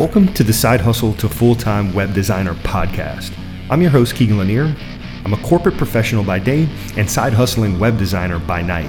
Welcome 0.00 0.32
to 0.32 0.42
the 0.42 0.54
Side 0.54 0.80
Hustle 0.80 1.12
to 1.16 1.28
Full 1.28 1.54
Time 1.54 1.92
Web 1.92 2.14
Designer 2.14 2.54
podcast. 2.54 3.34
I'm 3.68 3.82
your 3.82 3.90
host, 3.90 4.14
Keegan 4.14 4.38
Lanier. 4.38 4.74
I'm 5.26 5.34
a 5.34 5.42
corporate 5.42 5.76
professional 5.76 6.24
by 6.24 6.38
day 6.38 6.66
and 6.96 7.08
side 7.08 7.34
hustling 7.34 7.78
web 7.78 7.98
designer 7.98 8.38
by 8.38 8.62
night. 8.62 8.88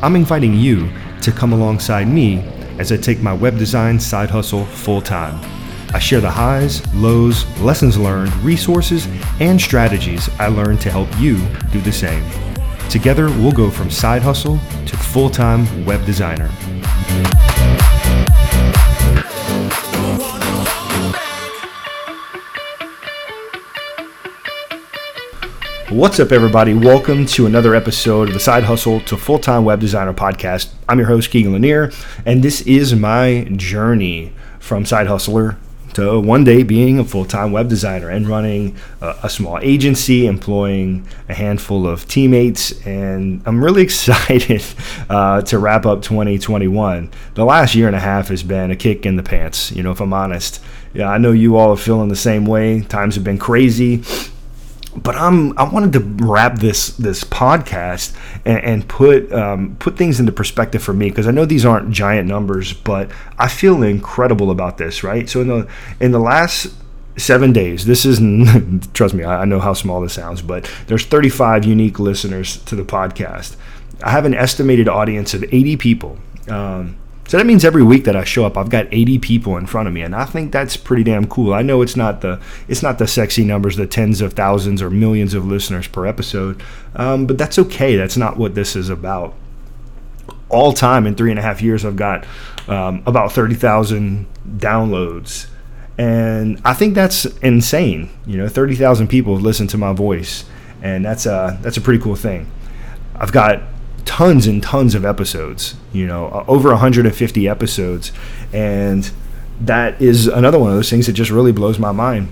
I'm 0.00 0.14
inviting 0.14 0.54
you 0.54 0.92
to 1.22 1.32
come 1.32 1.52
alongside 1.52 2.06
me 2.06 2.38
as 2.78 2.92
I 2.92 2.98
take 2.98 3.18
my 3.18 3.32
web 3.32 3.58
design 3.58 3.98
side 3.98 4.30
hustle 4.30 4.64
full 4.64 5.00
time. 5.00 5.40
I 5.92 5.98
share 5.98 6.20
the 6.20 6.30
highs, 6.30 6.86
lows, 6.94 7.44
lessons 7.58 7.98
learned, 7.98 8.32
resources, 8.36 9.08
and 9.40 9.60
strategies 9.60 10.28
I 10.38 10.46
learned 10.46 10.80
to 10.82 10.90
help 10.92 11.08
you 11.18 11.44
do 11.72 11.80
the 11.80 11.90
same. 11.90 12.22
Together, 12.88 13.26
we'll 13.26 13.50
go 13.50 13.70
from 13.70 13.90
side 13.90 14.22
hustle 14.22 14.60
to 14.86 14.96
full 14.96 15.30
time 15.30 15.84
web 15.84 16.06
designer. 16.06 16.48
What's 25.94 26.18
up, 26.18 26.32
everybody? 26.32 26.74
Welcome 26.74 27.24
to 27.26 27.46
another 27.46 27.76
episode 27.76 28.26
of 28.26 28.34
the 28.34 28.40
Side 28.40 28.64
Hustle 28.64 28.98
to 29.02 29.16
Full 29.16 29.38
Time 29.38 29.64
Web 29.64 29.78
Designer 29.78 30.12
podcast. 30.12 30.72
I'm 30.88 30.98
your 30.98 31.06
host, 31.06 31.30
Keegan 31.30 31.52
Lanier, 31.52 31.92
and 32.26 32.42
this 32.42 32.62
is 32.62 32.96
my 32.96 33.44
journey 33.54 34.32
from 34.58 34.84
side 34.84 35.06
hustler 35.06 35.56
to 35.92 36.18
one 36.18 36.42
day 36.42 36.64
being 36.64 36.98
a 36.98 37.04
full 37.04 37.24
time 37.24 37.52
web 37.52 37.68
designer 37.68 38.10
and 38.10 38.26
running 38.26 38.76
a, 39.00 39.14
a, 39.22 39.30
small 39.30 39.60
agency, 39.62 40.26
employing 40.26 41.06
a 41.28 41.34
handful 41.34 41.86
of 41.86 42.08
teammates. 42.08 42.72
And 42.84 43.40
I'm 43.46 43.62
really 43.62 43.82
excited 43.84 44.64
uh, 45.08 45.42
to 45.42 45.58
wrap 45.60 45.86
up 45.86 46.02
2021. 46.02 47.12
The 47.34 47.44
last 47.44 47.76
year 47.76 47.86
and 47.86 47.94
a 47.94 48.00
half 48.00 48.28
has 48.28 48.42
been 48.42 48.72
a 48.72 48.76
kick 48.76 49.06
in 49.06 49.14
the 49.14 49.22
pants, 49.22 49.70
you 49.70 49.84
know, 49.84 49.92
if 49.92 50.00
I'm 50.00 50.12
honest. 50.12 50.60
Yeah, 50.92 51.08
I 51.08 51.18
know 51.18 51.30
you 51.30 51.56
all 51.56 51.70
are 51.70 51.76
feeling 51.76 52.08
the 52.08 52.16
same 52.16 52.46
way. 52.46 52.80
Times 52.80 53.14
have 53.14 53.22
been 53.22 53.38
crazy 53.38 54.02
but 54.96 55.16
I'm 55.16 55.56
I 55.58 55.64
wanted 55.64 55.92
to 55.94 56.00
wrap 56.24 56.58
this 56.58 56.88
this 56.96 57.24
podcast 57.24 58.16
and, 58.44 58.58
and 58.58 58.88
put 58.88 59.32
um, 59.32 59.76
put 59.78 59.96
things 59.96 60.20
into 60.20 60.32
perspective 60.32 60.82
for 60.82 60.92
me 60.92 61.08
because 61.08 61.26
I 61.26 61.30
know 61.30 61.44
these 61.44 61.64
aren't 61.64 61.90
giant 61.90 62.28
numbers, 62.28 62.72
but 62.72 63.10
I 63.38 63.48
feel 63.48 63.82
incredible 63.82 64.50
about 64.50 64.78
this. 64.78 65.02
Right, 65.02 65.28
so 65.28 65.40
in 65.40 65.48
the 65.48 65.68
in 66.00 66.12
the 66.12 66.20
last 66.20 66.74
seven 67.16 67.52
days, 67.52 67.84
this 67.84 68.04
is 68.04 68.18
trust 68.94 69.14
me, 69.14 69.24
I, 69.24 69.44
know 69.44 69.60
how 69.60 69.72
small 69.72 70.00
this 70.00 70.14
sounds, 70.14 70.42
but 70.42 70.70
there's 70.86 71.04
35 71.04 71.64
unique 71.64 71.98
listeners 71.98 72.58
to 72.64 72.76
the 72.76 72.84
podcast. 72.84 73.56
I 74.02 74.10
have 74.10 74.24
an 74.24 74.34
estimated 74.34 74.88
audience 74.88 75.34
of 75.34 75.44
80 75.44 75.76
people. 75.76 76.18
Um, 76.48 76.96
so 77.26 77.38
that 77.38 77.46
means 77.46 77.64
every 77.64 77.82
week 77.82 78.04
that 78.04 78.16
I 78.16 78.24
show 78.24 78.44
up, 78.44 78.58
I've 78.58 78.68
got 78.68 78.86
80 78.92 79.18
people 79.18 79.56
in 79.56 79.66
front 79.66 79.88
of 79.88 79.94
me, 79.94 80.02
and 80.02 80.14
I 80.14 80.26
think 80.26 80.52
that's 80.52 80.76
pretty 80.76 81.04
damn 81.04 81.26
cool. 81.26 81.54
I 81.54 81.62
know 81.62 81.80
it's 81.80 81.96
not 81.96 82.20
the 82.20 82.40
it's 82.68 82.82
not 82.82 82.98
the 82.98 83.06
sexy 83.06 83.44
numbers, 83.44 83.76
the 83.76 83.86
tens 83.86 84.20
of 84.20 84.34
thousands 84.34 84.82
or 84.82 84.90
millions 84.90 85.32
of 85.32 85.46
listeners 85.46 85.88
per 85.88 86.06
episode, 86.06 86.62
um, 86.96 87.26
but 87.26 87.38
that's 87.38 87.58
okay. 87.58 87.96
That's 87.96 88.18
not 88.18 88.36
what 88.36 88.54
this 88.54 88.76
is 88.76 88.90
about. 88.90 89.34
All 90.50 90.72
time 90.74 91.06
in 91.06 91.14
three 91.14 91.30
and 91.30 91.38
a 91.38 91.42
half 91.42 91.62
years, 91.62 91.84
I've 91.84 91.96
got 91.96 92.26
um, 92.68 93.02
about 93.06 93.32
30,000 93.32 94.26
downloads, 94.58 95.46
and 95.96 96.60
I 96.62 96.74
think 96.74 96.94
that's 96.94 97.24
insane. 97.24 98.10
You 98.26 98.36
know, 98.36 98.48
30,000 98.48 99.08
people 99.08 99.36
listen 99.36 99.66
to 99.68 99.78
my 99.78 99.94
voice, 99.94 100.44
and 100.82 101.02
that's 101.02 101.24
a 101.24 101.58
that's 101.62 101.78
a 101.78 101.80
pretty 101.80 102.02
cool 102.02 102.16
thing. 102.16 102.50
I've 103.16 103.32
got 103.32 103.62
tons 104.04 104.46
and 104.46 104.62
tons 104.62 104.94
of 104.94 105.04
episodes, 105.04 105.74
you 105.92 106.06
know, 106.06 106.26
uh, 106.28 106.44
over 106.48 106.70
150 106.70 107.48
episodes. 107.48 108.12
And 108.52 109.10
that 109.60 110.00
is 110.00 110.26
another 110.26 110.58
one 110.58 110.70
of 110.70 110.76
those 110.76 110.90
things 110.90 111.06
that 111.06 111.12
just 111.12 111.30
really 111.30 111.52
blows 111.52 111.78
my 111.78 111.92
mind. 111.92 112.28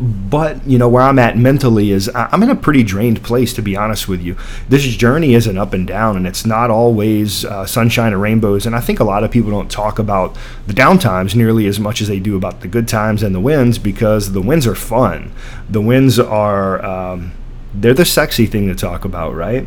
But, 0.00 0.66
you 0.66 0.76
know, 0.76 0.88
where 0.88 1.04
I'm 1.04 1.20
at 1.20 1.38
mentally 1.38 1.92
is 1.92 2.10
I'm 2.12 2.42
in 2.42 2.50
a 2.50 2.56
pretty 2.56 2.82
drained 2.82 3.22
place, 3.22 3.52
to 3.54 3.62
be 3.62 3.76
honest 3.76 4.08
with 4.08 4.20
you. 4.20 4.36
This 4.68 4.82
journey 4.82 5.34
isn't 5.34 5.56
up 5.56 5.72
and 5.72 5.86
down, 5.86 6.16
and 6.16 6.26
it's 6.26 6.44
not 6.44 6.68
always 6.68 7.44
uh, 7.44 7.64
sunshine 7.64 8.12
and 8.12 8.20
rainbows. 8.20 8.66
And 8.66 8.74
I 8.74 8.80
think 8.80 8.98
a 8.98 9.04
lot 9.04 9.22
of 9.22 9.30
people 9.30 9.52
don't 9.52 9.70
talk 9.70 10.00
about 10.00 10.36
the 10.66 10.74
downtimes 10.74 11.36
nearly 11.36 11.66
as 11.66 11.78
much 11.78 12.00
as 12.00 12.08
they 12.08 12.18
do 12.18 12.36
about 12.36 12.60
the 12.60 12.66
good 12.66 12.88
times 12.88 13.22
and 13.22 13.32
the 13.32 13.40
wins 13.40 13.78
because 13.78 14.32
the 14.32 14.42
wins 14.42 14.66
are 14.66 14.74
fun. 14.74 15.32
The 15.70 15.80
wins 15.80 16.18
are, 16.18 16.84
um, 16.84 17.32
they're 17.72 17.94
the 17.94 18.04
sexy 18.04 18.46
thing 18.46 18.66
to 18.66 18.74
talk 18.74 19.04
about, 19.04 19.36
right? 19.36 19.64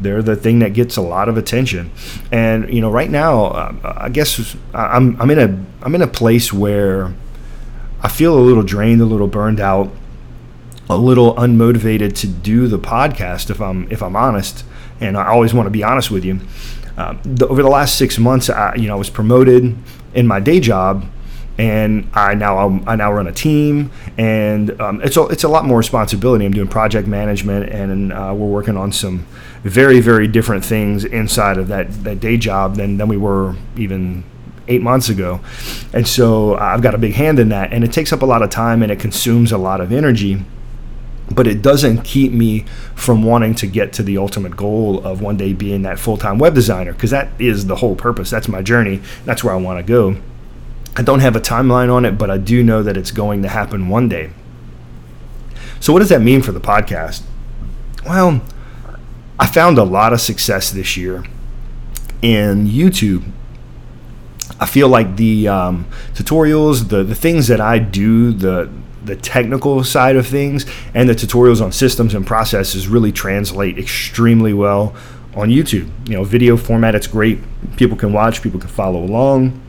They're 0.00 0.22
the 0.22 0.36
thing 0.36 0.60
that 0.60 0.74
gets 0.74 0.96
a 0.96 1.02
lot 1.02 1.28
of 1.28 1.36
attention, 1.36 1.90
and 2.30 2.72
you 2.72 2.80
know, 2.80 2.90
right 2.90 3.10
now, 3.10 3.46
uh, 3.46 3.94
I 3.98 4.08
guess 4.08 4.56
I'm 4.72 5.20
I'm 5.20 5.30
in 5.30 5.38
a 5.38 5.84
I'm 5.84 5.94
in 5.94 6.02
a 6.02 6.06
place 6.06 6.52
where 6.52 7.14
I 8.00 8.08
feel 8.08 8.38
a 8.38 8.40
little 8.40 8.62
drained, 8.62 9.00
a 9.00 9.04
little 9.04 9.26
burned 9.26 9.60
out, 9.60 9.90
a 10.88 10.96
little 10.96 11.34
unmotivated 11.34 12.14
to 12.18 12.26
do 12.28 12.68
the 12.68 12.78
podcast. 12.78 13.50
If 13.50 13.60
I'm 13.60 13.90
if 13.90 14.02
I'm 14.02 14.14
honest, 14.14 14.64
and 15.00 15.16
I 15.16 15.26
always 15.28 15.52
want 15.52 15.66
to 15.66 15.70
be 15.70 15.82
honest 15.82 16.10
with 16.10 16.24
you. 16.24 16.40
Uh, 16.96 17.16
the, 17.22 17.46
over 17.46 17.62
the 17.62 17.68
last 17.68 17.96
six 17.96 18.18
months, 18.18 18.50
I, 18.50 18.74
you 18.74 18.88
know, 18.88 18.94
I 18.94 18.98
was 18.98 19.10
promoted 19.10 19.76
in 20.14 20.26
my 20.26 20.40
day 20.40 20.58
job 20.58 21.04
and 21.58 22.08
I 22.14 22.34
now 22.34 22.80
I 22.86 22.94
now 22.94 23.12
run 23.12 23.26
a 23.26 23.32
team, 23.32 23.90
and 24.16 24.80
um, 24.80 25.00
it's 25.02 25.16
a, 25.16 25.24
it's 25.24 25.42
a 25.42 25.48
lot 25.48 25.64
more 25.64 25.76
responsibility. 25.76 26.46
I'm 26.46 26.52
doing 26.52 26.68
project 26.68 27.08
management, 27.08 27.68
and 27.70 28.12
uh, 28.12 28.32
we're 28.36 28.46
working 28.46 28.76
on 28.76 28.92
some 28.92 29.26
very 29.64 30.00
very 30.00 30.28
different 30.28 30.64
things 30.64 31.04
inside 31.04 31.58
of 31.58 31.66
that 31.68 32.04
that 32.04 32.20
day 32.20 32.36
job 32.36 32.76
than 32.76 32.96
than 32.96 33.08
we 33.08 33.16
were 33.16 33.56
even 33.76 34.22
eight 34.68 34.82
months 34.82 35.08
ago, 35.08 35.40
and 35.92 36.06
so 36.06 36.56
I've 36.56 36.80
got 36.80 36.94
a 36.94 36.98
big 36.98 37.14
hand 37.14 37.40
in 37.40 37.48
that, 37.48 37.72
and 37.72 37.82
it 37.82 37.92
takes 37.92 38.12
up 38.12 38.22
a 38.22 38.26
lot 38.26 38.42
of 38.42 38.50
time 38.50 38.82
and 38.82 38.92
it 38.92 39.00
consumes 39.00 39.50
a 39.50 39.58
lot 39.58 39.80
of 39.80 39.92
energy. 39.92 40.44
But 41.30 41.46
it 41.46 41.60
doesn't 41.60 42.04
keep 42.04 42.32
me 42.32 42.64
from 42.94 43.22
wanting 43.22 43.54
to 43.56 43.66
get 43.66 43.92
to 43.94 44.02
the 44.02 44.16
ultimate 44.16 44.56
goal 44.56 45.06
of 45.06 45.20
one 45.20 45.36
day 45.36 45.52
being 45.52 45.82
that 45.82 45.98
full 45.98 46.16
time 46.16 46.38
web 46.38 46.54
designer, 46.54 46.92
because 46.92 47.10
that 47.10 47.28
is 47.38 47.66
the 47.66 47.76
whole 47.76 47.94
purpose. 47.94 48.30
That's 48.30 48.48
my 48.48 48.62
journey. 48.62 49.02
That's 49.26 49.44
where 49.44 49.52
I 49.52 49.58
want 49.58 49.78
to 49.78 49.82
go. 49.82 50.16
I 50.96 51.02
don't 51.02 51.20
have 51.20 51.36
a 51.36 51.40
timeline 51.40 51.92
on 51.92 52.04
it, 52.04 52.18
but 52.18 52.30
I 52.30 52.38
do 52.38 52.62
know 52.62 52.82
that 52.82 52.96
it's 52.96 53.10
going 53.10 53.42
to 53.42 53.48
happen 53.48 53.88
one 53.88 54.08
day. 54.08 54.30
So, 55.80 55.92
what 55.92 56.00
does 56.00 56.08
that 56.08 56.20
mean 56.20 56.42
for 56.42 56.52
the 56.52 56.60
podcast? 56.60 57.22
Well, 58.04 58.42
I 59.38 59.46
found 59.46 59.78
a 59.78 59.84
lot 59.84 60.12
of 60.12 60.20
success 60.20 60.70
this 60.70 60.96
year 60.96 61.24
in 62.22 62.66
YouTube. 62.66 63.30
I 64.60 64.66
feel 64.66 64.88
like 64.88 65.16
the 65.16 65.46
um, 65.46 65.86
tutorials, 66.14 66.88
the, 66.88 67.04
the 67.04 67.14
things 67.14 67.46
that 67.46 67.60
I 67.60 67.78
do, 67.78 68.32
the 68.32 68.70
the 69.04 69.16
technical 69.16 69.82
side 69.84 70.16
of 70.16 70.26
things, 70.26 70.66
and 70.92 71.08
the 71.08 71.14
tutorials 71.14 71.62
on 71.62 71.72
systems 71.72 72.14
and 72.14 72.26
processes 72.26 72.88
really 72.88 73.12
translate 73.12 73.78
extremely 73.78 74.52
well 74.52 74.94
on 75.34 75.48
YouTube. 75.48 75.88
You 76.08 76.16
know, 76.16 76.24
video 76.24 76.56
format, 76.56 76.94
it's 76.94 77.06
great. 77.06 77.38
People 77.76 77.96
can 77.96 78.12
watch, 78.12 78.42
people 78.42 78.60
can 78.60 78.68
follow 78.68 79.02
along. 79.02 79.60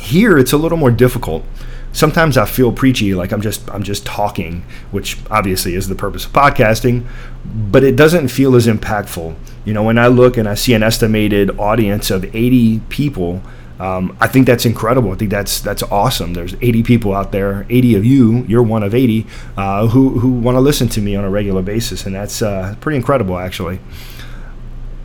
Here, 0.00 0.38
it's 0.38 0.52
a 0.52 0.56
little 0.56 0.78
more 0.78 0.90
difficult. 0.90 1.44
Sometimes 1.92 2.36
I 2.36 2.46
feel 2.46 2.72
preachy, 2.72 3.14
like 3.14 3.32
I'm 3.32 3.40
just 3.40 3.68
I'm 3.70 3.82
just 3.82 4.06
talking, 4.06 4.64
which 4.90 5.18
obviously 5.30 5.74
is 5.74 5.88
the 5.88 5.94
purpose 5.94 6.24
of 6.24 6.32
podcasting, 6.32 7.06
but 7.44 7.84
it 7.84 7.96
doesn't 7.96 8.28
feel 8.28 8.54
as 8.56 8.66
impactful. 8.66 9.36
You 9.64 9.74
know, 9.74 9.82
when 9.82 9.98
I 9.98 10.06
look 10.06 10.36
and 10.36 10.48
I 10.48 10.54
see 10.54 10.72
an 10.74 10.82
estimated 10.82 11.58
audience 11.58 12.10
of 12.10 12.24
80 12.34 12.80
people, 12.88 13.42
um, 13.78 14.16
I 14.20 14.28
think 14.28 14.46
that's 14.46 14.64
incredible. 14.64 15.12
I 15.12 15.16
think 15.16 15.30
that's 15.30 15.60
that's 15.60 15.82
awesome. 15.82 16.32
There's 16.32 16.54
80 16.60 16.82
people 16.84 17.14
out 17.14 17.32
there, 17.32 17.66
80 17.68 17.96
of 17.96 18.04
you, 18.04 18.44
you're 18.46 18.62
one 18.62 18.82
of 18.82 18.94
80, 18.94 19.26
uh, 19.56 19.86
who 19.88 20.18
who 20.20 20.30
want 20.30 20.56
to 20.56 20.60
listen 20.60 20.88
to 20.90 21.00
me 21.00 21.16
on 21.16 21.24
a 21.24 21.30
regular 21.30 21.62
basis, 21.62 22.06
and 22.06 22.14
that's 22.14 22.40
uh, 22.40 22.76
pretty 22.80 22.96
incredible, 22.96 23.36
actually 23.36 23.80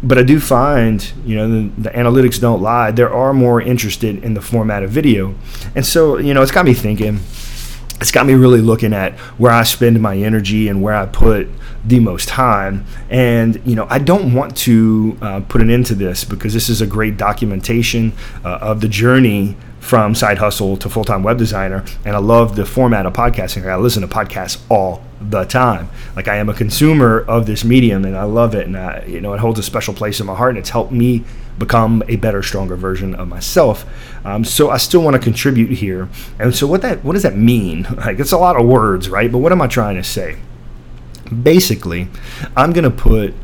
but 0.05 0.19
I 0.19 0.23
do 0.23 0.39
find, 0.39 1.11
you 1.25 1.35
know, 1.35 1.49
the, 1.49 1.81
the, 1.81 1.89
analytics 1.89 2.39
don't 2.39 2.61
lie. 2.61 2.91
There 2.91 3.11
are 3.11 3.33
more 3.33 3.59
interested 3.59 4.23
in 4.23 4.35
the 4.35 4.41
format 4.41 4.83
of 4.83 4.91
video, 4.91 5.33
and 5.73 5.85
so 5.85 6.17
you 6.19 6.33
know, 6.33 6.41
it's 6.41 6.51
got 6.51 6.65
me 6.65 6.73
thinking. 6.73 7.19
It's 8.01 8.11
got 8.11 8.25
me 8.25 8.33
really 8.33 8.61
looking 8.61 8.93
at 8.93 9.13
where 9.39 9.51
I 9.51 9.63
spend 9.63 9.99
my 10.01 10.17
energy 10.17 10.67
and 10.67 10.83
where 10.83 10.93
I 10.93 11.05
put 11.05 11.47
the 11.83 11.99
most 12.01 12.27
time. 12.27 12.85
And 13.09 13.61
you 13.65 13.75
know, 13.75 13.87
I 13.89 13.99
don't 13.99 14.33
want 14.33 14.55
to 14.57 15.17
uh, 15.21 15.39
put 15.47 15.61
an 15.61 15.69
end 15.69 15.85
to 15.87 15.95
this 15.95 16.23
because 16.23 16.53
this 16.53 16.69
is 16.69 16.81
a 16.81 16.87
great 16.87 17.17
documentation 17.17 18.13
uh, 18.43 18.59
of 18.61 18.81
the 18.81 18.89
journey 18.89 19.55
from 19.85 20.15
side 20.15 20.39
hustle 20.39 20.75
to 20.75 20.89
full 20.89 21.03
time 21.03 21.21
web 21.21 21.37
designer. 21.37 21.85
And 22.05 22.15
I 22.15 22.19
love 22.19 22.55
the 22.55 22.65
format 22.65 23.05
of 23.05 23.13
podcasting. 23.13 23.69
I 23.69 23.75
listen 23.75 24.01
to 24.01 24.07
podcasts 24.07 24.59
all 24.67 25.03
the 25.21 25.43
time. 25.43 25.89
Like 26.15 26.27
I 26.27 26.37
am 26.37 26.49
a 26.49 26.55
consumer 26.55 27.21
of 27.27 27.45
this 27.45 27.63
medium 27.63 28.03
and 28.03 28.17
I 28.17 28.23
love 28.23 28.55
it 28.55 28.65
and 28.65 28.75
I, 28.75 29.05
you 29.05 29.21
know 29.21 29.33
it 29.33 29.39
holds 29.39 29.59
a 29.59 29.63
special 29.63 29.93
place 29.93 30.19
in 30.19 30.25
my 30.25 30.35
heart 30.35 30.51
and 30.51 30.57
it's 30.57 30.71
helped 30.71 30.91
me 30.91 31.23
become 31.59 32.03
a 32.07 32.15
better, 32.15 32.41
stronger 32.41 32.75
version 32.75 33.13
of 33.13 33.27
myself. 33.27 33.85
Um, 34.25 34.43
so 34.43 34.71
I 34.71 34.77
still 34.77 35.01
want 35.01 35.15
to 35.15 35.21
contribute 35.21 35.69
here. 35.69 36.09
And 36.39 36.53
so 36.55 36.65
what 36.65 36.81
that 36.81 37.03
what 37.03 37.13
does 37.13 37.23
that 37.23 37.37
mean? 37.37 37.87
Like 38.05 38.19
it's 38.19 38.31
a 38.31 38.37
lot 38.37 38.59
of 38.59 38.65
words, 38.65 39.07
right? 39.07 39.31
But 39.31 39.37
what 39.37 39.51
am 39.51 39.61
I 39.61 39.67
trying 39.67 39.97
to 39.97 40.03
say? 40.03 40.37
Basically, 41.43 42.07
I'm 42.57 42.73
gonna 42.73 42.89
put 42.89 43.35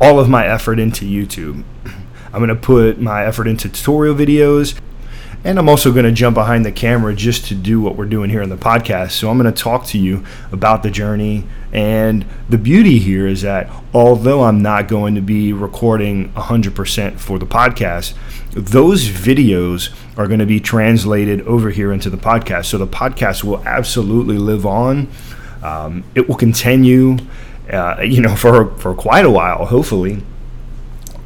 all 0.00 0.20
of 0.20 0.28
my 0.28 0.46
effort 0.46 0.78
into 0.78 1.04
YouTube. 1.04 1.64
I'm 2.32 2.40
gonna 2.40 2.54
put 2.54 3.00
my 3.00 3.24
effort 3.24 3.48
into 3.48 3.68
tutorial 3.68 4.14
videos 4.14 4.78
And 5.44 5.58
I'm 5.58 5.68
also 5.68 5.90
going 5.92 6.04
to 6.04 6.12
jump 6.12 6.34
behind 6.34 6.64
the 6.64 6.70
camera 6.70 7.14
just 7.14 7.46
to 7.46 7.54
do 7.54 7.80
what 7.80 7.96
we're 7.96 8.06
doing 8.06 8.30
here 8.30 8.42
in 8.42 8.48
the 8.48 8.56
podcast. 8.56 9.10
So 9.12 9.28
I'm 9.28 9.38
going 9.38 9.52
to 9.52 9.62
talk 9.62 9.86
to 9.86 9.98
you 9.98 10.24
about 10.52 10.84
the 10.84 10.90
journey. 10.90 11.44
And 11.72 12.24
the 12.48 12.58
beauty 12.58 13.00
here 13.00 13.26
is 13.26 13.42
that 13.42 13.68
although 13.92 14.44
I'm 14.44 14.62
not 14.62 14.86
going 14.86 15.16
to 15.16 15.20
be 15.20 15.52
recording 15.52 16.32
100% 16.34 17.18
for 17.18 17.40
the 17.40 17.46
podcast, 17.46 18.14
those 18.52 19.08
videos 19.08 19.92
are 20.16 20.28
going 20.28 20.40
to 20.40 20.46
be 20.46 20.60
translated 20.60 21.40
over 21.42 21.70
here 21.70 21.92
into 21.92 22.08
the 22.08 22.18
podcast. 22.18 22.66
So 22.66 22.78
the 22.78 22.86
podcast 22.86 23.42
will 23.42 23.66
absolutely 23.66 24.38
live 24.38 24.64
on. 24.64 25.08
Um, 25.62 26.04
it 26.14 26.28
will 26.28 26.36
continue, 26.36 27.18
uh, 27.72 28.00
you 28.02 28.20
know, 28.20 28.36
for 28.36 28.76
for 28.78 28.94
quite 28.94 29.24
a 29.24 29.30
while, 29.30 29.64
hopefully 29.66 30.22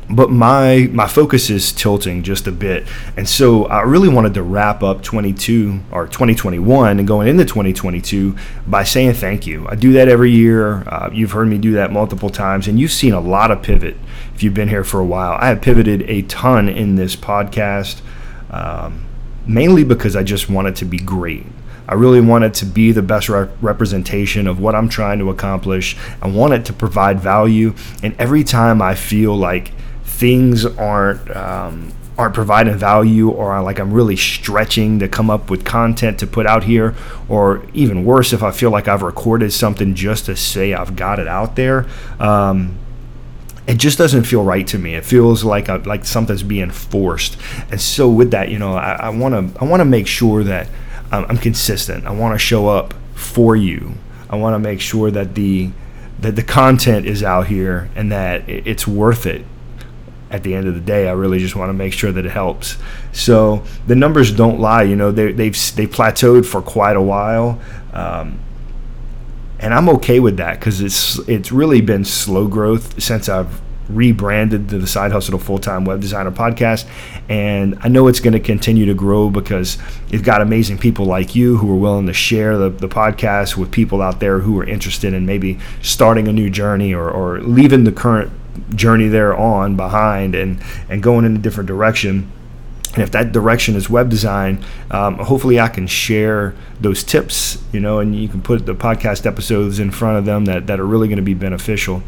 but 0.08 0.31
my 0.31 0.88
my 0.93 1.06
focus 1.06 1.50
is 1.50 1.73
tilting 1.73 2.23
just 2.23 2.47
a 2.47 2.53
bit 2.53 2.87
and 3.17 3.29
so 3.29 3.64
i 3.67 3.82
really 3.82 4.08
wanted 4.08 4.32
to 4.35 4.43
wrap 4.43 4.82
up 4.82 5.03
22 5.03 5.81
or 5.91 6.06
2021 6.06 6.99
and 6.99 7.08
going 7.08 7.26
into 7.26 7.44
2022 7.44 8.37
by 8.67 8.85
saying 8.85 9.12
thank 9.12 9.47
you 9.47 9.67
i 9.69 9.75
do 9.75 9.93
that 9.93 10.08
every 10.08 10.31
year 10.31 10.88
uh, 10.88 11.11
you've 11.12 11.32
heard 11.32 11.49
me 11.49 11.58
do 11.58 11.73
that 11.73 11.91
multiple 11.91 12.31
times 12.31 12.69
and 12.69 12.79
you've 12.79 12.93
seen 12.93 13.12
a 13.12 13.20
lot 13.20 13.50
of 13.50 13.62
pivot 13.62 13.97
if 14.35 14.43
you've 14.43 14.55
been 14.55 14.69
here 14.69 14.85
for 14.85 15.00
a 15.00 15.05
while 15.05 15.32
i 15.41 15.49
have 15.49 15.61
pivoted 15.61 16.03
a 16.03 16.23
ton 16.23 16.69
in 16.69 16.94
this 16.94 17.17
podcast 17.17 18.00
um, 18.50 19.05
mainly 19.44 19.82
because 19.82 20.14
i 20.14 20.23
just 20.23 20.49
want 20.49 20.69
it 20.69 20.76
to 20.76 20.85
be 20.85 20.99
great 20.99 21.44
I 21.88 21.94
really 21.94 22.20
want 22.20 22.43
it 22.43 22.52
to 22.55 22.67
be 22.67 22.91
the 22.91 23.02
best 23.02 23.29
representation 23.29 24.49
of 24.49 24.59
what 24.59 24.75
I'm 24.75 24.88
trying 24.88 25.20
to 25.20 25.31
accomplish. 25.31 25.97
I 26.20 26.26
want 26.26 26.52
it 26.52 26.64
to 26.64 26.73
provide 26.73 27.20
value. 27.20 27.75
And 28.02 28.17
every 28.19 28.43
time 28.43 28.82
I 28.82 28.97
feel 28.97 29.37
like 29.37 29.70
things 30.16 30.64
aren't 30.64 31.36
um, 31.36 31.92
aren't 32.18 32.34
providing 32.34 32.76
value 32.76 33.28
or 33.28 33.60
like 33.62 33.78
I'm 33.78 33.92
really 33.92 34.16
stretching 34.16 34.98
to 35.00 35.08
come 35.08 35.28
up 35.28 35.50
with 35.50 35.64
content 35.64 36.18
to 36.20 36.26
put 36.26 36.46
out 36.46 36.64
here. 36.64 36.94
Or 37.28 37.62
even 37.74 38.04
worse 38.04 38.32
if 38.32 38.42
I 38.42 38.50
feel 38.50 38.70
like 38.70 38.88
I've 38.88 39.02
recorded 39.02 39.52
something 39.52 39.94
just 39.94 40.26
to 40.26 40.36
say 40.36 40.72
I've 40.72 40.96
got 40.96 41.18
it 41.18 41.28
out 41.28 41.56
there 41.56 41.86
um, 42.18 42.78
it 43.66 43.78
just 43.78 43.98
doesn't 43.98 44.22
feel 44.22 44.44
right 44.44 44.64
to 44.68 44.78
me. 44.78 44.94
It 44.94 45.04
feels 45.04 45.42
like 45.42 45.68
a, 45.68 45.78
like 45.78 46.04
something's 46.04 46.44
being 46.44 46.70
forced. 46.70 47.36
And 47.70 47.80
so 47.80 48.08
with 48.08 48.30
that 48.30 48.48
you 48.48 48.58
know 48.58 48.74
I 48.74 49.10
want 49.10 49.54
to 49.54 49.60
I 49.60 49.64
want 49.64 49.80
to 49.80 49.84
make 49.84 50.06
sure 50.06 50.44
that 50.44 50.68
I'm, 51.12 51.26
I'm 51.28 51.38
consistent. 51.38 52.06
I 52.06 52.12
want 52.12 52.34
to 52.34 52.38
show 52.38 52.68
up 52.68 52.94
for 53.14 53.56
you. 53.56 53.94
I 54.30 54.36
want 54.36 54.54
to 54.54 54.58
make 54.58 54.80
sure 54.80 55.10
that 55.10 55.34
the 55.34 55.70
that 56.18 56.36
the 56.36 56.42
content 56.42 57.04
is 57.04 57.22
out 57.22 57.48
here 57.48 57.90
and 57.94 58.10
that 58.10 58.48
it's 58.48 58.86
worth 58.86 59.26
it 59.26 59.44
at 60.31 60.43
the 60.43 60.55
end 60.55 60.67
of 60.67 60.75
the 60.75 60.81
day, 60.81 61.08
I 61.08 61.12
really 61.12 61.38
just 61.38 61.55
want 61.55 61.69
to 61.69 61.73
make 61.73 61.93
sure 61.93 62.11
that 62.12 62.25
it 62.26 62.32
helps. 62.32 62.76
So 63.12 63.62
the 63.87 63.94
numbers 63.94 64.32
don't 64.32 64.58
lie. 64.58 64.82
You 64.82 64.96
know, 64.96 65.12
they, 65.12 65.32
they've 65.32 65.55
they 65.76 65.87
plateaued 65.87 66.46
for 66.46 66.62
quite 66.62 66.96
a 66.96 67.02
while, 67.02 67.61
um, 67.93 68.40
and 69.61 69.73
I'm 69.73 69.88
okay 69.90 70.20
with 70.20 70.37
that 70.38 70.58
because 70.58 70.81
it's 70.81 71.19
it's 71.28 71.52
really 71.52 71.81
been 71.81 72.05
slow 72.05 72.49
growth 72.49 73.00
since 73.00 73.28
I've 73.28 73.61
rebranded 73.88 74.69
to 74.69 74.78
the 74.78 74.87
Side 74.87 75.12
Hustle 75.12 75.38
to 75.38 75.44
Full 75.44 75.61
Time 75.61 75.84
Web 75.84 76.00
Designer 76.00 76.32
podcast, 76.32 76.88
and 77.28 77.78
I 77.82 77.88
know 77.88 78.08
it's 78.08 78.19
going 78.19 78.32
to 78.32 78.40
continue 78.40 78.87
to 78.87 78.94
grow 78.94 79.31
because 79.31 79.78
it's 80.11 80.23
got 80.23 80.43
amazing 80.43 80.78
people 80.78 81.06
like 81.06 81.37
you 81.37 81.56
who 81.58 81.70
are 81.73 81.76
willing 81.76 82.06
to 82.06 82.12
share 82.12 82.58
the, 82.58 82.69
the 82.69 82.88
podcast 82.88 83.56
with 83.56 83.70
people 83.70 84.02
out 84.02 84.19
there 84.19 84.40
who 84.40 84.58
are 84.58 84.64
interested 84.64 85.14
in 85.14 85.25
maybe 85.25 85.58
starting 85.82 86.26
a 86.26 86.32
new 86.32 86.50
journey 86.50 86.93
or, 86.93 87.08
or 87.08 87.40
leaving 87.40 87.84
the 87.84 87.93
current 87.93 88.32
journey 88.75 89.08
they're 89.08 89.37
on 89.37 89.76
behind 89.76 90.35
and 90.35 90.62
and 90.88 91.03
going 91.03 91.25
in 91.25 91.37
a 91.37 91.38
different 91.38 91.69
direction. 91.69 92.31
And 92.94 93.03
if 93.03 93.11
that 93.11 93.31
direction 93.31 93.75
is 93.75 93.91
web 93.91 94.08
design 94.08 94.64
um, 94.91 95.17
hopefully 95.19 95.61
i 95.61 95.69
can 95.69 95.87
share 95.87 96.55
those 96.81 97.05
tips 97.05 97.62
you 97.70 97.79
know 97.79 97.99
and 97.99 98.17
you 98.17 98.26
can 98.26 98.41
put 98.41 98.64
the 98.64 98.75
podcast 98.75 99.26
episodes 99.26 99.79
in 99.79 99.91
front 99.91 100.17
of 100.17 100.25
them 100.25 100.47
that, 100.47 100.67
that 100.67 100.81
are 100.81 100.87
really 100.87 101.06
going 101.06 101.19
to 101.19 101.23
be 101.23 101.35
beneficial. 101.35 102.03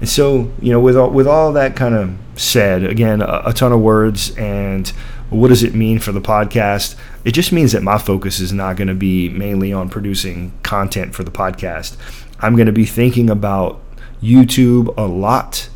And 0.00 0.08
so 0.08 0.50
you 0.62 0.72
know 0.72 0.80
with 0.80 0.96
all, 0.96 1.10
with 1.10 1.26
all 1.26 1.52
that 1.52 1.76
kind 1.76 1.94
of 1.94 2.16
said 2.36 2.82
again 2.82 3.20
a, 3.20 3.42
a 3.46 3.52
ton 3.52 3.72
of 3.72 3.80
words 3.80 4.34
and 4.36 4.90
what 5.28 5.48
does 5.48 5.62
it 5.62 5.74
mean 5.74 5.98
for 5.98 6.12
the 6.12 6.20
podcast? 6.20 6.94
It 7.24 7.32
just 7.32 7.52
means 7.52 7.72
that 7.72 7.82
my 7.82 7.98
focus 7.98 8.38
is 8.38 8.52
not 8.52 8.76
going 8.76 8.88
to 8.88 8.94
be 8.94 9.30
mainly 9.30 9.72
on 9.72 9.88
producing 9.88 10.52
content 10.62 11.14
for 11.14 11.24
the 11.24 11.30
podcast. 11.30 11.96
I'm 12.40 12.54
going 12.54 12.66
to 12.66 12.72
be 12.72 12.84
thinking 12.84 13.30
about 13.30 13.80
youtube 14.22 14.94
a 14.96 15.02
lot 15.02 15.68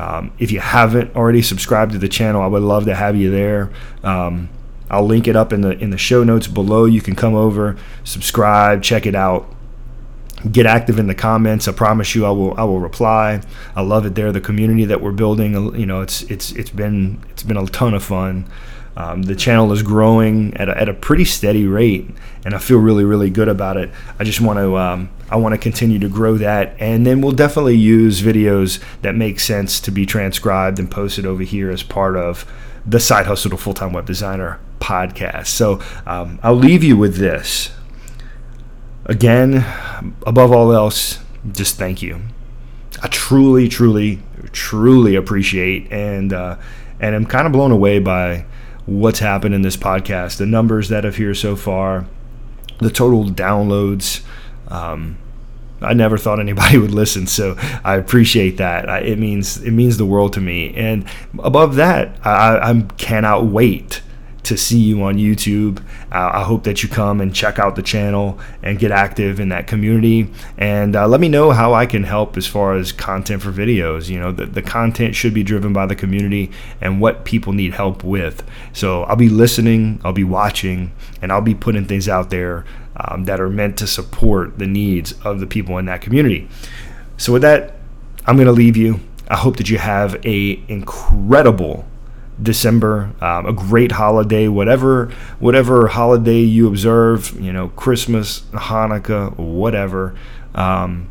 um, 0.00 0.32
if 0.38 0.50
you 0.50 0.60
haven't 0.60 1.14
already 1.14 1.42
subscribed 1.42 1.92
to 1.92 1.98
the 1.98 2.08
channel, 2.08 2.40
I 2.40 2.46
would 2.46 2.62
love 2.62 2.86
to 2.86 2.94
have 2.94 3.16
you 3.16 3.30
there. 3.30 3.70
Um, 4.02 4.48
I'll 4.88 5.04
link 5.04 5.28
it 5.28 5.36
up 5.36 5.52
in 5.52 5.60
the 5.60 5.78
in 5.78 5.90
the 5.90 5.98
show 5.98 6.24
notes 6.24 6.46
below. 6.46 6.86
You 6.86 7.02
can 7.02 7.14
come 7.14 7.34
over, 7.34 7.76
subscribe, 8.02 8.82
check 8.82 9.04
it 9.04 9.14
out. 9.14 9.54
Get 10.50 10.64
active 10.64 10.98
in 10.98 11.06
the 11.06 11.14
comments. 11.14 11.68
I 11.68 11.72
promise 11.72 12.14
you, 12.14 12.24
I 12.24 12.30
will. 12.30 12.58
I 12.58 12.64
will 12.64 12.80
reply. 12.80 13.42
I 13.76 13.82
love 13.82 14.06
it 14.06 14.14
there. 14.14 14.32
The 14.32 14.40
community 14.40 14.86
that 14.86 15.02
we're 15.02 15.12
building, 15.12 15.52
you 15.78 15.84
know, 15.84 16.00
it's 16.00 16.22
it's 16.22 16.52
it's 16.52 16.70
been 16.70 17.22
it's 17.28 17.42
been 17.42 17.58
a 17.58 17.66
ton 17.66 17.92
of 17.92 18.02
fun. 18.02 18.50
Um, 18.96 19.22
the 19.24 19.36
channel 19.36 19.70
is 19.70 19.82
growing 19.82 20.56
at 20.56 20.70
a, 20.70 20.80
at 20.80 20.88
a 20.88 20.94
pretty 20.94 21.26
steady 21.26 21.66
rate, 21.66 22.08
and 22.46 22.54
I 22.54 22.58
feel 22.58 22.78
really, 22.78 23.04
really 23.04 23.28
good 23.28 23.48
about 23.48 23.76
it. 23.76 23.90
I 24.18 24.24
just 24.24 24.40
want 24.40 24.58
to 24.58 24.78
um, 24.78 25.10
I 25.30 25.36
want 25.36 25.54
to 25.54 25.58
continue 25.58 25.98
to 26.00 26.08
grow 26.08 26.36
that, 26.38 26.74
and 26.80 27.06
then 27.06 27.20
we'll 27.20 27.32
definitely 27.32 27.76
use 27.76 28.20
videos 28.20 28.82
that 29.02 29.14
make 29.14 29.40
sense 29.40 29.80
to 29.80 29.90
be 29.90 30.04
transcribed 30.04 30.78
and 30.78 30.90
posted 30.90 31.24
over 31.24 31.42
here 31.42 31.70
as 31.70 31.82
part 31.82 32.16
of 32.16 32.50
the 32.84 33.00
Side 33.00 33.26
Hustle 33.26 33.50
to 33.50 33.56
Full 33.56 33.74
Time 33.74 33.92
Web 33.92 34.06
Designer 34.06 34.58
podcast. 34.80 35.46
So 35.46 35.80
um, 36.06 36.40
I'll 36.42 36.54
leave 36.54 36.82
you 36.82 36.96
with 36.96 37.16
this. 37.16 37.70
Again, 39.06 39.64
above 40.26 40.52
all 40.52 40.72
else, 40.72 41.18
just 41.52 41.76
thank 41.76 42.02
you. 42.02 42.20
I 43.02 43.08
truly, 43.08 43.68
truly, 43.68 44.20
truly 44.52 45.14
appreciate 45.14 45.90
and 45.92 46.32
uh, 46.32 46.56
and 47.00 47.14
I'm 47.14 47.26
kind 47.26 47.46
of 47.46 47.52
blown 47.52 47.72
away 47.72 47.98
by 47.98 48.44
what's 48.86 49.20
happened 49.20 49.54
in 49.54 49.62
this 49.62 49.76
podcast, 49.76 50.36
the 50.36 50.46
numbers 50.46 50.88
that 50.90 51.04
have 51.04 51.16
here 51.16 51.34
so 51.34 51.56
far, 51.56 52.06
the 52.78 52.90
total 52.90 53.24
downloads. 53.26 54.22
Um, 54.70 55.18
I 55.82 55.94
never 55.94 56.18
thought 56.18 56.40
anybody 56.40 56.78
would 56.82 56.92
listen, 56.92 57.26
so 57.26 57.56
I 57.84 57.96
appreciate 57.96 58.58
that. 58.58 58.88
I, 58.88 59.00
it 59.00 59.18
means 59.18 59.62
it 59.62 59.72
means 59.72 59.96
the 59.96 60.06
world 60.06 60.32
to 60.34 60.40
me. 60.40 60.74
And 60.74 61.04
above 61.38 61.76
that, 61.76 62.18
I, 62.24 62.70
I 62.70 62.82
cannot 62.96 63.46
wait 63.46 64.02
to 64.42 64.56
see 64.56 64.78
you 64.78 65.02
on 65.02 65.16
YouTube. 65.16 65.80
Uh, 66.10 66.30
I 66.34 66.42
hope 66.42 66.64
that 66.64 66.82
you 66.82 66.88
come 66.88 67.20
and 67.20 67.34
check 67.34 67.58
out 67.58 67.76
the 67.76 67.82
channel 67.82 68.38
and 68.62 68.78
get 68.78 68.90
active 68.90 69.38
in 69.38 69.50
that 69.50 69.66
community. 69.66 70.30
And 70.56 70.96
uh, 70.96 71.06
let 71.06 71.20
me 71.20 71.28
know 71.28 71.50
how 71.50 71.74
I 71.74 71.86
can 71.86 72.04
help 72.04 72.36
as 72.36 72.46
far 72.46 72.74
as 72.74 72.90
content 72.90 73.42
for 73.42 73.52
videos. 73.52 74.08
You 74.08 74.18
know, 74.18 74.32
the, 74.32 74.46
the 74.46 74.62
content 74.62 75.14
should 75.14 75.34
be 75.34 75.42
driven 75.42 75.72
by 75.72 75.86
the 75.86 75.94
community 75.94 76.50
and 76.80 77.00
what 77.00 77.24
people 77.24 77.52
need 77.52 77.74
help 77.74 78.02
with. 78.02 78.42
So 78.72 79.02
I'll 79.04 79.16
be 79.16 79.28
listening, 79.28 80.00
I'll 80.04 80.12
be 80.12 80.24
watching, 80.24 80.92
and 81.20 81.30
I'll 81.30 81.42
be 81.42 81.54
putting 81.54 81.84
things 81.84 82.08
out 82.08 82.30
there 82.30 82.64
um, 83.04 83.24
that 83.24 83.40
are 83.40 83.48
meant 83.48 83.78
to 83.78 83.86
support 83.86 84.58
the 84.58 84.66
needs 84.66 85.12
of 85.24 85.40
the 85.40 85.46
people 85.46 85.78
in 85.78 85.86
that 85.86 86.00
community. 86.00 86.48
So 87.16 87.32
with 87.32 87.42
that, 87.42 87.76
I'm 88.26 88.36
going 88.36 88.46
to 88.46 88.52
leave 88.52 88.76
you. 88.76 89.00
I 89.28 89.36
hope 89.36 89.56
that 89.56 89.70
you 89.70 89.78
have 89.78 90.24
a 90.26 90.62
incredible 90.68 91.86
December, 92.42 93.12
um, 93.20 93.46
a 93.46 93.52
great 93.52 93.92
holiday, 93.92 94.48
whatever 94.48 95.06
whatever 95.38 95.88
holiday 95.88 96.40
you 96.40 96.66
observe, 96.66 97.38
you 97.40 97.52
know, 97.52 97.68
Christmas, 97.68 98.40
Hanukkah, 98.52 99.36
whatever, 99.36 100.16
um, 100.54 101.08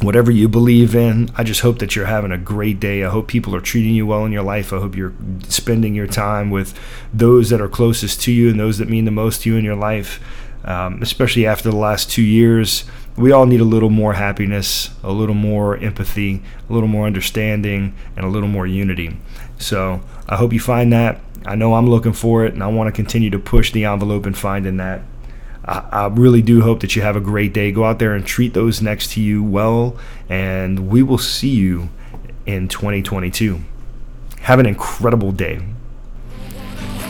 whatever 0.00 0.30
you 0.30 0.48
believe 0.48 0.94
in. 0.94 1.28
I 1.36 1.42
just 1.42 1.60
hope 1.60 1.80
that 1.80 1.96
you're 1.96 2.06
having 2.06 2.30
a 2.30 2.38
great 2.38 2.78
day. 2.78 3.04
I 3.04 3.10
hope 3.10 3.26
people 3.26 3.54
are 3.54 3.60
treating 3.60 3.94
you 3.94 4.06
well 4.06 4.24
in 4.24 4.32
your 4.32 4.42
life. 4.44 4.72
I 4.72 4.78
hope 4.78 4.96
you're 4.96 5.14
spending 5.48 5.94
your 5.94 6.06
time 6.06 6.50
with 6.50 6.78
those 7.12 7.50
that 7.50 7.60
are 7.60 7.68
closest 7.68 8.22
to 8.22 8.32
you 8.32 8.50
and 8.50 8.60
those 8.60 8.78
that 8.78 8.88
mean 8.88 9.04
the 9.04 9.10
most 9.10 9.42
to 9.42 9.50
you 9.50 9.56
in 9.56 9.64
your 9.64 9.76
life. 9.76 10.20
Um, 10.68 11.00
especially 11.00 11.46
after 11.46 11.70
the 11.70 11.76
last 11.76 12.10
two 12.10 12.22
years, 12.22 12.84
we 13.16 13.32
all 13.32 13.46
need 13.46 13.60
a 13.60 13.64
little 13.64 13.88
more 13.88 14.12
happiness, 14.12 14.90
a 15.02 15.10
little 15.10 15.34
more 15.34 15.78
empathy, 15.78 16.42
a 16.68 16.72
little 16.72 16.90
more 16.90 17.06
understanding, 17.06 17.94
and 18.16 18.26
a 18.26 18.28
little 18.28 18.50
more 18.50 18.66
unity. 18.66 19.16
So 19.56 20.02
I 20.28 20.36
hope 20.36 20.52
you 20.52 20.60
find 20.60 20.92
that. 20.92 21.20
I 21.46 21.54
know 21.54 21.72
I'm 21.72 21.88
looking 21.88 22.12
for 22.12 22.44
it, 22.44 22.52
and 22.52 22.62
I 22.62 22.66
want 22.66 22.88
to 22.88 22.92
continue 22.92 23.30
to 23.30 23.38
push 23.38 23.72
the 23.72 23.86
envelope 23.86 24.26
in 24.26 24.34
finding 24.34 24.76
that. 24.76 25.00
I 25.64 26.06
really 26.06 26.42
do 26.42 26.60
hope 26.60 26.80
that 26.80 26.96
you 26.96 27.02
have 27.02 27.16
a 27.16 27.20
great 27.20 27.54
day. 27.54 27.72
Go 27.72 27.84
out 27.84 27.98
there 27.98 28.14
and 28.14 28.26
treat 28.26 28.52
those 28.52 28.82
next 28.82 29.12
to 29.12 29.22
you 29.22 29.42
well, 29.42 29.96
and 30.28 30.90
we 30.90 31.02
will 31.02 31.18
see 31.18 31.50
you 31.50 31.88
in 32.44 32.68
2022. 32.68 33.60
Have 34.40 34.58
an 34.58 34.66
incredible 34.66 35.32
day. 35.32 35.60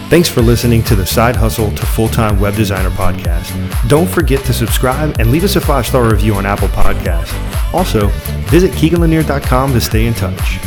Thanks 0.09 0.29
for 0.29 0.41
listening 0.41 0.83
to 0.85 0.97
the 0.97 1.05
Side 1.05 1.37
Hustle 1.37 1.71
to 1.71 1.85
Full 1.85 2.09
Time 2.09 2.41
Web 2.41 2.55
Designer 2.55 2.89
podcast. 2.89 3.53
Don't 3.89 4.09
forget 4.09 4.43
to 4.47 4.55
subscribe 4.55 5.21
and 5.21 5.31
leave 5.31 5.45
us 5.45 5.57
a 5.57 5.61
five 5.61 5.87
star 5.87 6.09
review 6.09 6.35
on 6.35 6.47
Apple 6.47 6.69
Podcasts. 6.69 7.35
Also, 7.75 8.07
visit 8.49 8.71
KeeganLanier.com 8.73 9.73
to 9.75 9.81
stay 9.83 10.07
in 10.07 10.15
touch. 10.15 10.59